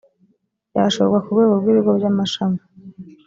[0.75, 2.59] yashorwa ku rwego rw’ibigo by’amashami